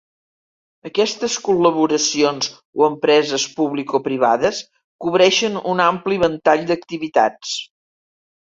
Aquestes 0.89 1.35
col·laboracions 1.47 2.49
o 2.81 2.87
empreses 2.87 3.45
publicoprivades 3.61 4.63
cobreixen 5.05 5.61
un 5.75 5.85
ampli 5.87 6.21
ventall 6.27 6.67
d'activitats. 6.73 7.57